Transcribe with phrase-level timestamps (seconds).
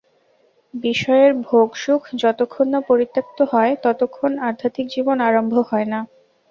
[0.73, 5.99] বিষয়ের ভোগসুখ যতক্ষণ না পরিত্যক্ত হয়, ততক্ষণ আধ্যাত্মিক জীবন আরম্ভ হয় না।